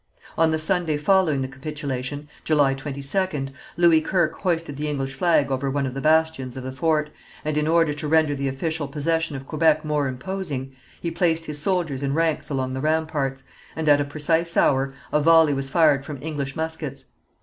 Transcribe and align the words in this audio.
On 0.35 0.49
the 0.49 0.57
Sunday 0.57 0.97
following 0.97 1.41
the 1.43 1.47
capitulation, 1.47 2.27
July 2.43 2.73
22nd, 2.73 3.51
Louis 3.77 4.01
Kirke 4.01 4.33
hoisted 4.39 4.75
the 4.75 4.87
English 4.87 5.13
flag 5.13 5.51
over 5.51 5.69
one 5.69 5.85
of 5.85 5.93
the 5.93 6.01
bastions 6.01 6.57
of 6.57 6.63
the 6.63 6.71
fort, 6.71 7.11
and 7.45 7.55
in 7.55 7.67
order 7.67 7.93
to 7.93 8.07
render 8.07 8.33
the 8.33 8.47
official 8.47 8.87
possession 8.87 9.35
of 9.35 9.45
Quebec 9.45 9.85
more 9.85 10.07
imposing, 10.07 10.71
he 10.99 11.11
placed 11.11 11.45
his 11.45 11.59
soldiers 11.59 12.01
in 12.01 12.15
ranks 12.15 12.49
along 12.49 12.73
the 12.73 12.81
ramparts, 12.81 13.43
and 13.75 13.87
at 13.87 14.01
a 14.01 14.03
precise 14.03 14.57
hour 14.57 14.91
a 15.13 15.19
volley 15.19 15.53
was 15.53 15.69
fired 15.69 16.03
from 16.03 16.17
English 16.23 16.55
muskets. 16.55 17.05